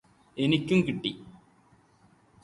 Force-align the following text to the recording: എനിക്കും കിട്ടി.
എനിക്കും 0.37 0.79
കിട്ടി. 0.87 1.11